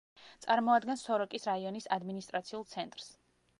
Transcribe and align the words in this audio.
წარმოადგენს 0.45 1.03
სოროკის 1.09 1.45
რაიონის 1.51 1.89
ადმინისტრაციულ 1.99 2.69
ცენტრს. 2.75 3.15